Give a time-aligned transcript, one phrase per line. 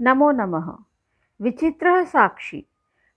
[0.00, 0.76] नमो नमः।
[1.40, 2.66] विचित्रः साक्षी।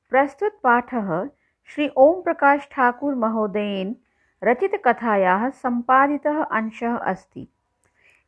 [0.09, 1.29] प्रस्तुत प्रस्तुतपाठः
[1.65, 3.95] श्री ओम प्रकाश ठाकुर महोदयेन
[4.43, 7.47] रचितकथायाः सम्पादितः अंशः अस्ति।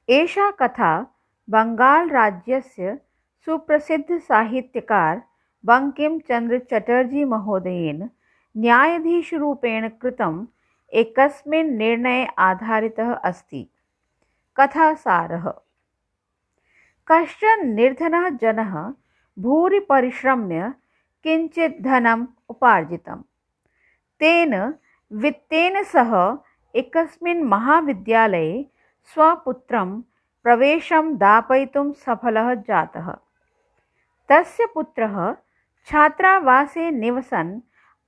[0.09, 1.07] एषा कथा
[1.49, 2.99] बङ्गालराज्यस्य
[3.45, 5.21] सुप्रसिद्धसाहित्यकार
[5.65, 8.09] बङ्किमचन्द्रचटर्जी महोदयेन
[8.57, 10.45] न्यायाधीशरूपेण कृतम्
[10.93, 13.69] एकस्मिन् निर्णये आधारितः अस्ति।
[14.57, 15.53] कथासारः।
[17.11, 18.93] कश्चन निर्धनः जनः
[19.39, 20.73] भूरि परिश्रम्य
[21.23, 23.21] किञ्चित् धनम् उपार्जितं
[24.19, 24.73] तेन
[25.11, 26.13] वित्तेन सह
[26.75, 28.65] एकस्मिन् महाविद्यालये
[29.13, 30.01] स्वपुत्रं
[30.43, 33.11] प्रवेशं दापयितुं सफलः जातः।
[34.29, 35.35] तस्य पुत्रः
[35.85, 37.59] छात्रावासे निवसन्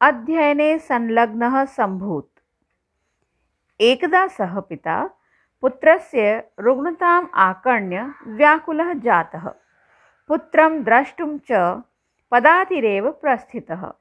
[0.02, 2.40] अध्ययने संलग्नः सम्भूत्।
[3.82, 4.98] एकदा सः पिता
[5.66, 9.48] पुत्रस्य रुग्णताम् आकर्ण्य व्याकुलः जातः।
[10.28, 11.82] पुत्रं द्रष्टुं च
[12.32, 13.94] पदातिरेव प्रस्थितः।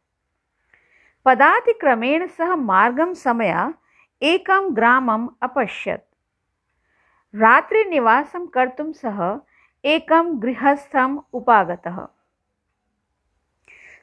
[1.25, 3.75] पदातिक्रमेण सः मार्गं समया
[4.23, 6.15] एकं ग्रामम् अपश्यत्।
[7.35, 9.41] रात्रिनिवासं कर्तुं सः
[9.85, 12.09] एकं गृहस्थम् उपागतः।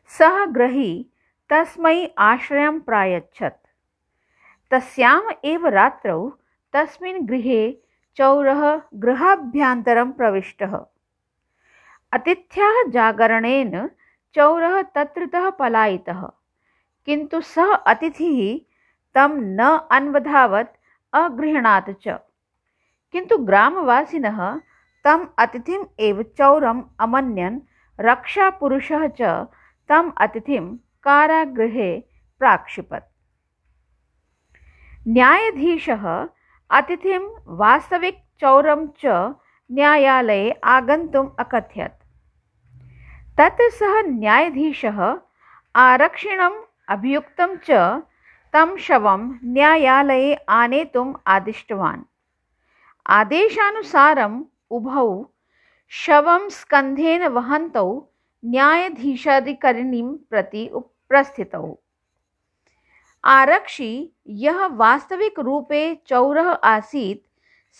[0.07, 1.09] सः गृही
[1.49, 3.67] तस्मै आश्रयं प्रायच्छत्।
[4.71, 6.37] तस्याम् एव रात्रौ
[6.73, 7.61] तस्मिन् गृहे
[8.17, 10.73] चौरः गृहाभ्यन्तरं प्रविष्टः।
[12.13, 13.89] अतिथ्याः जागरणेन
[14.35, 16.21] चौरः तत्रतः पलायितः
[17.05, 18.39] किन्तु सः अतिथिः
[19.15, 20.75] तं न अन्वधावत्
[21.13, 22.19] अगृह्णात् च।
[23.11, 24.39] किन्तु ग्रामवासिनः
[25.05, 27.59] तम् अतिथिम् एव चौरम् अमन्यन्
[27.99, 29.21] रक्षापुरुषः च
[29.89, 30.65] तम् अतिथिं
[31.03, 31.89] कारागृहे
[32.39, 33.09] प्राक्षिपत्।
[35.07, 36.05] न्यायाधीशः
[36.77, 37.23] अतिथिं
[37.59, 39.05] वास्तविकचौरं च
[39.71, 41.97] न्यायालये आगन्तुम् अकथयत्।
[43.37, 44.99] तत्र सः न्यायाधीशः
[45.75, 46.55] आरक्षिणम्
[46.95, 47.81] अभियुक्तं च
[48.53, 52.07] तं शवं न्यायालये आनेतुम् आदिष्टवान्।
[53.19, 55.07] आदेशानुसारम् उभौ
[55.89, 57.87] शवं स्कन्धेन वहन्तौ
[58.45, 60.69] न्यायाधीशाधिकारिणीं प्रति
[61.09, 61.65] प्रस्थितौ।
[63.23, 67.27] आरक्षी यः वास्तविकरूपे चौरः आसीत्,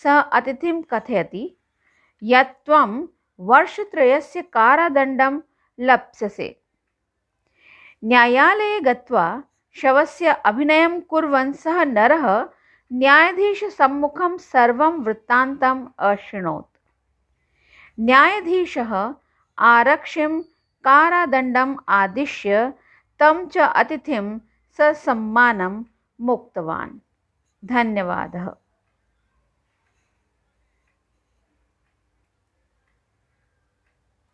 [0.02, 1.56] सः अतिथिं कथयति।
[2.22, 3.08] यत् त्वं
[3.40, 5.40] वर्षत्रयस्य कारादण्डं
[5.80, 6.60] लप्स्यसे।
[8.04, 9.42] न्यायालये गत्वा
[9.74, 12.46] शवस्य अभिनयं कुर्वन् सः नरः
[12.92, 16.76] न्यायाधीशसम्मुखं सर्वं वृत्तान्तम् अशृणोत्
[18.00, 19.14] न्यायाधीशः
[19.58, 20.42] आरक्षिं,
[20.84, 22.72] कारादण्डम् आदिश्य,
[23.20, 24.38] तं च अतिथिं
[24.78, 25.84] ससम्मानं
[26.20, 26.98] मुक्तवान्।
[27.64, 28.61] धन्यवादः।